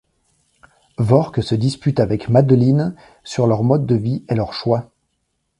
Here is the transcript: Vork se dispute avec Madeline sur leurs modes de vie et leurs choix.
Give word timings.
Vork 0.97 1.43
se 1.43 1.53
dispute 1.53 1.99
avec 1.99 2.27
Madeline 2.27 2.95
sur 3.23 3.45
leurs 3.45 3.61
modes 3.63 3.85
de 3.85 3.93
vie 3.93 4.25
et 4.29 4.33
leurs 4.33 4.53
choix. 4.53 4.89